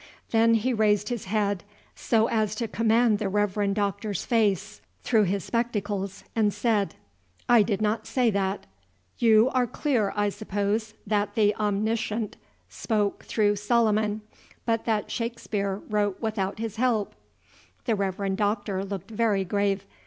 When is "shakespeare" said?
15.11-15.81